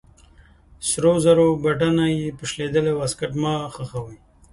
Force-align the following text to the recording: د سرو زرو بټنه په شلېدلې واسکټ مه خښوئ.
د 0.79 0.81
سرو 0.89 1.13
زرو 1.23 1.47
بټنه 1.63 2.05
په 2.37 2.43
شلېدلې 2.51 2.93
واسکټ 2.95 3.31
مه 3.41 3.53
خښوئ. 3.73 4.17